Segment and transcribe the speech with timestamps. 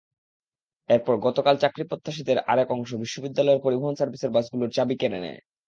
[0.89, 5.39] এরপর গতকাল চাকরিপ্রত্যাশীদের আরেক অংশ বিশ্ববিদ্যালয়ের পরিবহন সার্ভিসের বাসগুলোর চাবি কেড়ে নেয়।